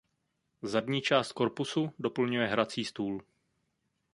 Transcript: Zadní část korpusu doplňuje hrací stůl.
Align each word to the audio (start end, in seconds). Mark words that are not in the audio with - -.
Zadní 0.61 1.01
část 1.01 1.31
korpusu 1.33 1.91
doplňuje 1.99 2.47
hrací 2.47 2.85
stůl. 2.85 3.23